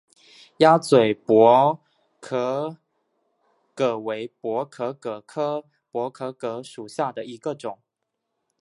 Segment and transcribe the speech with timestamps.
[0.57, 1.79] 鸭嘴薄
[2.19, 2.75] 壳
[3.75, 7.77] 蛤为薄壳蛤科薄壳蛤属下的一个种。